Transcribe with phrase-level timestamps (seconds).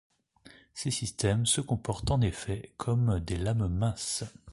[0.73, 4.23] Ces systèmes se comportent en effet comme des lames minces.